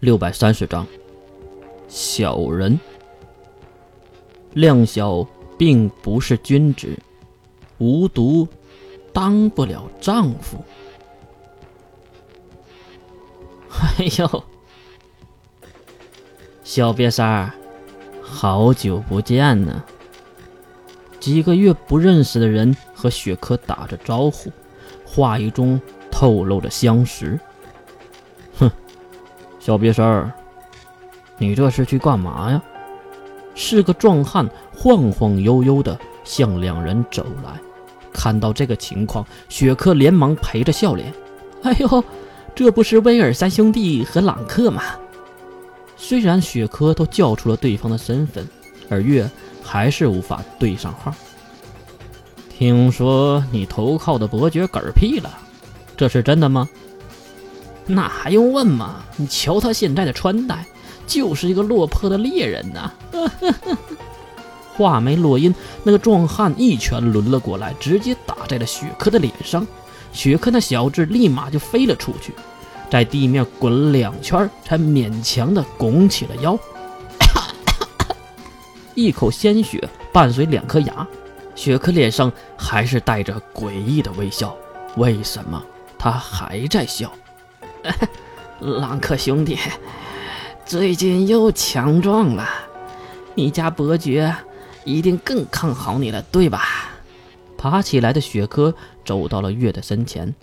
[0.00, 0.86] 六百三十章，
[1.86, 2.80] 小人。
[4.54, 5.26] 量小
[5.58, 6.98] 并不是君子，
[7.76, 8.48] 无毒
[9.12, 10.64] 当不了丈夫。
[13.68, 14.44] 哎呦，
[16.64, 17.52] 小瘪三儿，
[18.22, 19.84] 好久不见呢！
[21.20, 24.50] 几个月不认识的人和雪珂打着招呼，
[25.04, 25.78] 话语中
[26.10, 27.38] 透露着相识。
[29.60, 30.32] 小瘪三儿，
[31.38, 32.60] 你这是去干嘛呀？
[33.54, 37.52] 是个壮汉，晃晃悠悠的向两人走来。
[38.12, 41.12] 看到这个情况，雪珂连忙陪着笑脸
[41.62, 42.04] ：“哎呦，
[42.54, 44.82] 这不是威尔三兄弟和朗克吗？”
[45.96, 48.48] 虽然雪珂都叫出了对方的身份，
[48.88, 49.30] 而月
[49.62, 51.12] 还是无法对上号。
[52.48, 55.30] 听说你投靠的伯爵嗝屁了，
[55.96, 56.68] 这是真的吗？
[57.90, 59.02] 那还用问吗？
[59.16, 60.64] 你瞧他现在的穿戴，
[61.06, 62.92] 就是一个落魄的猎人呐！
[64.76, 69.66] 话没落音，那个壮汉一拳抡了过来，直接打在了雪珂的脸上。
[70.12, 72.32] 雪珂那小智立马就飞了出去，
[72.90, 76.58] 在地面滚了两圈，才勉强的拱起了腰。
[78.94, 81.06] 一口鲜血伴随两颗牙，
[81.54, 84.56] 雪珂脸上还是带着诡异的微笑。
[84.96, 85.62] 为什么
[85.98, 87.12] 他还在笑？
[88.60, 89.58] 朗克兄弟，
[90.66, 92.48] 最近又强壮了，
[93.34, 94.34] 你家伯爵
[94.84, 96.90] 一定更看好你了，对吧？
[97.56, 100.34] 爬起来的雪珂走到了月的身前，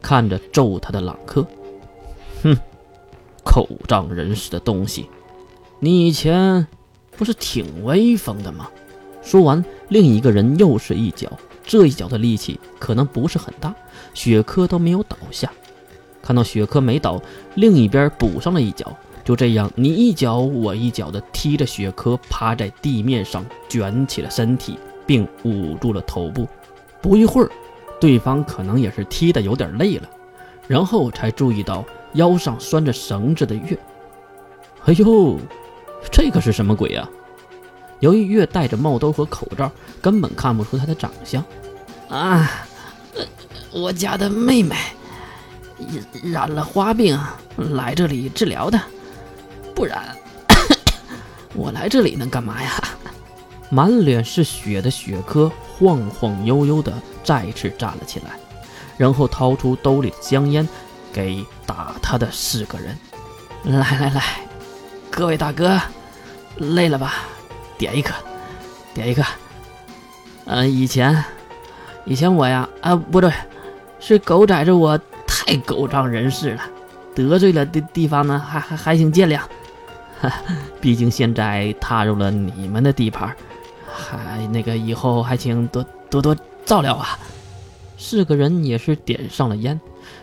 [0.00, 1.46] 看着揍他的朗克，
[2.42, 2.56] 哼，
[3.44, 5.08] 口仗人势的东西，
[5.80, 6.66] 你以前
[7.16, 8.68] 不是挺威风的吗？
[9.22, 11.30] 说完，另一个人又是一脚，
[11.64, 13.74] 这一脚的力气可能不是很大，
[14.14, 15.52] 雪珂都没有倒下。
[16.22, 17.20] 看到雪珂没倒，
[17.56, 26.48] 另一边补上了一脚，就这样你一脚我一脚的踢着雪珂趴在地面上，卷起了身体，并捂住了头部。
[27.00, 27.50] 不一会儿，
[28.00, 30.08] 对方可能也是踢得有点累了，
[30.68, 33.76] 然后才注意到腰上拴着绳子的月。
[34.84, 35.38] 哎呦，
[36.10, 37.08] 这个是什么鬼啊？
[38.00, 39.70] 由于月戴着帽兜和口罩，
[40.00, 41.44] 根本看不出他的长相。
[42.08, 42.66] 啊，
[43.72, 44.76] 我家的妹妹。
[46.22, 47.18] 染了花病，
[47.56, 48.80] 来这里治疗的。
[49.74, 50.16] 不然，
[51.54, 52.70] 我来这里能干嘛呀？
[53.70, 56.92] 满脸是血的雪珂晃晃悠悠的
[57.24, 58.32] 再次站了起来，
[58.98, 60.68] 然后掏出兜里的香烟，
[61.10, 62.98] 给打他的四个人。
[63.64, 64.22] 来来来，
[65.10, 65.80] 各位大哥，
[66.56, 67.14] 累了吧？
[67.78, 68.12] 点一颗，
[68.92, 69.22] 点一颗。
[70.44, 71.24] 嗯，以前，
[72.04, 73.32] 以前我呀，啊，不对，
[73.98, 75.00] 是狗崽子我。
[75.44, 76.62] 太狗仗人势了，
[77.14, 79.40] 得罪了的地方呢，还还还请见谅。
[80.80, 83.34] 毕竟现在踏入了你们的地盘，
[83.92, 87.18] 还那个以后还请多多多照料啊。
[87.98, 89.80] 四个人也是点上了烟，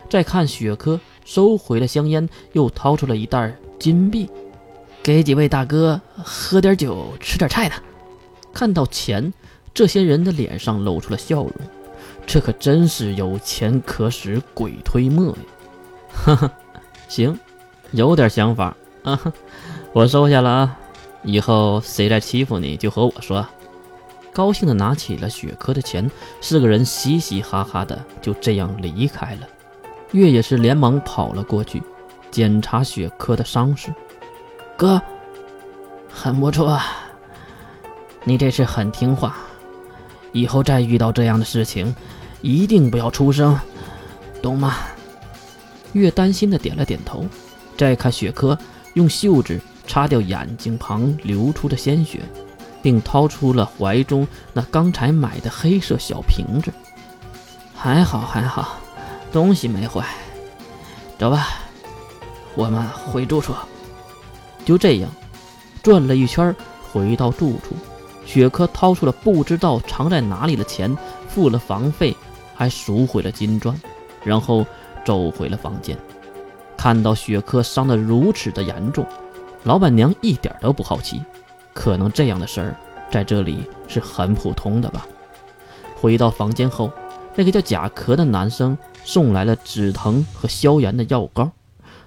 [0.10, 4.30] 再看雪珂收回了香烟，又掏出了一袋金币，
[5.04, 7.76] 给几位大哥喝点酒，吃点菜的。
[8.54, 9.34] 看到钱，
[9.74, 11.52] 这些人的脸上露出了笑容。
[12.32, 15.38] 这可真是有钱可使鬼推磨呀！
[16.14, 16.52] 哈哈，
[17.08, 17.40] 行，
[17.90, 19.20] 有点想法啊，
[19.94, 20.78] 我收下了啊。
[21.24, 23.44] 以后谁再欺负你就和我说。
[24.32, 26.08] 高兴的拿起了雪珂的钱，
[26.40, 29.48] 四个人嘻嘻哈哈的就这样离开了。
[30.12, 31.82] 月也是连忙跑了过去，
[32.30, 33.92] 检查雪珂的伤势。
[34.78, 35.02] 哥，
[36.12, 36.80] 很不错，
[38.24, 39.36] 你这次很听话，
[40.32, 41.96] 以后再遇到这样的事情。
[42.42, 43.60] 一定不要出声，
[44.42, 44.78] 懂吗？
[45.94, 47.26] 月担心的点了点头，
[47.78, 48.58] 再看雪珂，
[48.94, 52.22] 用袖子擦掉眼睛旁流出的鲜血，
[52.82, 56.72] 并掏出了怀中那刚才买的黑色小瓶子。
[57.76, 58.78] 还好还好，
[59.32, 60.06] 东西没坏。
[61.18, 61.48] 走吧，
[62.56, 63.54] 我们回住处。
[64.64, 65.10] 就这样，
[65.82, 66.56] 转了一圈，
[66.92, 67.76] 回到住处，
[68.30, 70.96] 雪珂掏出了不知道藏在哪里的钱，
[71.28, 72.16] 付了房费。
[72.54, 73.76] 还赎回了金砖，
[74.24, 74.64] 然后
[75.04, 75.98] 走回了房间。
[76.78, 79.04] 看到雪珂伤得如此的严重，
[79.64, 81.24] 老板娘一点都不好奇。
[81.74, 82.76] 可能这样的事儿
[83.10, 85.08] 在这里是很普通的吧。
[85.96, 86.92] 回到房间后，
[87.34, 91.50] 那个叫贾壳的男生送来了止疼和消炎的药膏，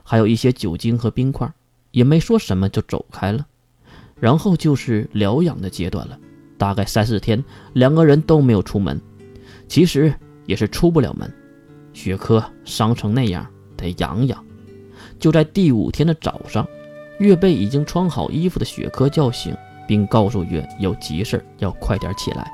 [0.04, 1.50] 还有一些酒精和冰块，
[1.90, 3.44] 也没说什么就走开了。
[4.22, 6.16] 然后就是疗养的阶段了，
[6.56, 8.98] 大概三四天，两个人都没有出门。
[9.66, 10.14] 其实。
[10.44, 11.32] 也是出不了门，
[11.92, 13.46] 雪珂伤成那样，
[13.76, 14.44] 得养养。
[15.20, 16.66] 就在第五天的早上，
[17.20, 22.50] 月被已经穿好衣服的雪珂叫醒，并告诉月有急事要快点起来。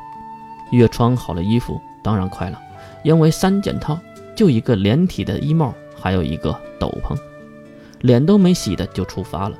[0.70, 2.60] 月穿好了衣服，当然快了，
[3.02, 3.98] 因为三件套，
[4.36, 7.16] 就一个连体的衣帽，还有一个斗篷，
[8.02, 9.56] 脸都没洗的就出发了。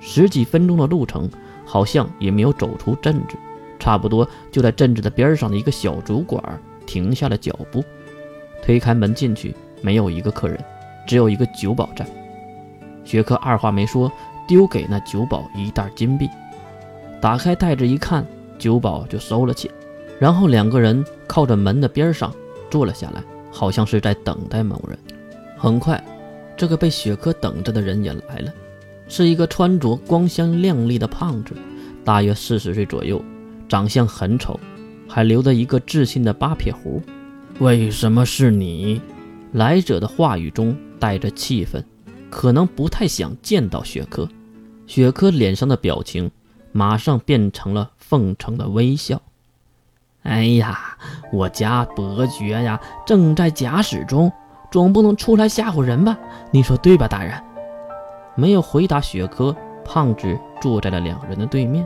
[0.00, 1.30] 十几分钟的路程，
[1.68, 3.36] 好像也没有走出镇子，
[3.78, 6.42] 差不多就在镇子的边上的一个小酒馆
[6.86, 7.84] 停下了脚步。
[8.62, 10.58] 推开门进去，没有一个客人，
[11.06, 12.06] 只有一个酒保在。
[13.04, 14.10] 雪珂二话没说，
[14.48, 16.26] 丢给那酒保一袋金币。
[17.20, 18.26] 打开袋子一看，
[18.58, 19.74] 酒保就收了起来。
[20.18, 22.32] 然后两个人靠着门的边上
[22.70, 23.22] 坐了下来，
[23.52, 24.98] 好像是在等待某人。
[25.56, 26.02] 很快，
[26.56, 28.52] 这个被雪珂等着的人也来了，
[29.08, 31.54] 是一个穿着光鲜亮丽的胖子，
[32.04, 33.20] 大约四十岁左右，
[33.68, 34.60] 长相很丑，
[35.08, 37.02] 还留着一个自信的八撇胡。
[37.58, 39.00] 为什么是你？
[39.52, 41.82] 来者的话语中带着气愤，
[42.28, 44.28] 可能不太想见到雪珂。
[44.86, 46.30] 雪珂脸上的表情
[46.70, 49.20] 马上变成了奉承的微笑。
[50.22, 50.98] 哎呀，
[51.32, 54.30] 我家伯爵呀，正在假死中，
[54.70, 56.18] 总不能出来吓唬人吧？
[56.52, 57.42] 你说对吧，大人？
[58.38, 59.52] 没有回答雪珂，
[59.84, 61.84] 胖子坐在了两人的对面。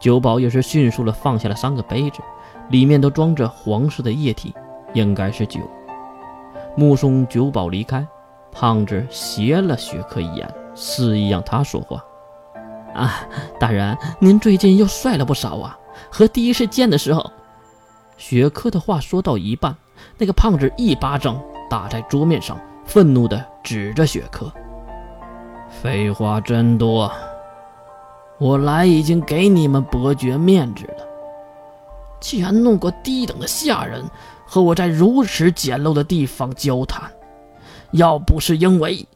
[0.00, 2.18] 酒保也是迅速的放下了三个杯子，
[2.70, 4.52] 里面都装着黄色的液体，
[4.94, 5.60] 应该是酒。
[6.74, 8.04] 目送酒保离开，
[8.50, 12.04] 胖子斜了雪珂一眼，示意让他说话。
[12.92, 13.20] 啊，
[13.60, 15.78] 大人，您最近又帅了不少啊！
[16.10, 17.30] 和第一次见的时候。
[18.16, 19.76] 雪珂的话说到一半，
[20.18, 21.40] 那个胖子一巴掌
[21.70, 24.50] 打在桌面上，愤怒地指着雪珂
[25.70, 27.10] ：“废话真多！
[28.38, 31.06] 我来已经给你们伯爵面子了，
[32.20, 34.04] 竟然弄个低等的下人
[34.46, 37.10] 和我在如此简陋的地方交谈。
[37.92, 39.06] 要不是因为